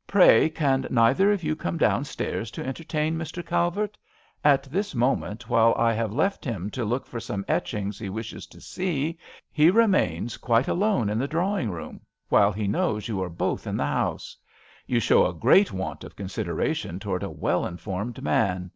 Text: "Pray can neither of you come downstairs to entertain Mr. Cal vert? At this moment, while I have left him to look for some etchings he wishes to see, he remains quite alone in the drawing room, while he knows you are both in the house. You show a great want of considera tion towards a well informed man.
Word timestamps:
"Pray 0.14 0.48
can 0.48 0.86
neither 0.88 1.30
of 1.30 1.44
you 1.44 1.54
come 1.54 1.76
downstairs 1.76 2.50
to 2.50 2.66
entertain 2.66 3.18
Mr. 3.18 3.44
Cal 3.46 3.70
vert? 3.70 3.98
At 4.42 4.62
this 4.62 4.94
moment, 4.94 5.50
while 5.50 5.74
I 5.76 5.92
have 5.92 6.10
left 6.10 6.42
him 6.42 6.70
to 6.70 6.86
look 6.86 7.04
for 7.04 7.20
some 7.20 7.44
etchings 7.48 7.98
he 7.98 8.08
wishes 8.08 8.46
to 8.46 8.62
see, 8.62 9.18
he 9.52 9.68
remains 9.70 10.38
quite 10.38 10.68
alone 10.68 11.10
in 11.10 11.18
the 11.18 11.28
drawing 11.28 11.70
room, 11.70 12.00
while 12.30 12.50
he 12.52 12.66
knows 12.66 13.08
you 13.08 13.22
are 13.22 13.28
both 13.28 13.66
in 13.66 13.76
the 13.76 13.84
house. 13.84 14.34
You 14.86 15.00
show 15.00 15.26
a 15.26 15.34
great 15.34 15.70
want 15.70 16.02
of 16.02 16.16
considera 16.16 16.74
tion 16.74 16.98
towards 16.98 17.24
a 17.26 17.28
well 17.28 17.66
informed 17.66 18.22
man. 18.22 18.70